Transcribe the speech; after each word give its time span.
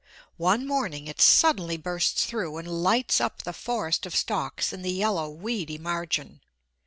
One 0.37 0.65
morning 0.65 1.05
it 1.05 1.21
suddenly 1.21 1.77
bursts 1.77 2.25
through 2.25 2.57
and 2.57 2.67
lights 2.67 3.21
up 3.21 3.43
the 3.43 3.53
forest 3.53 4.07
of 4.07 4.15
stalks 4.15 4.73
in 4.73 4.81
the 4.81 4.89
yellow, 4.89 5.29
weedy 5.29 5.77
margin. 5.77 6.41